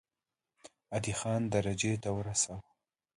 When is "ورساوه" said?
2.17-2.65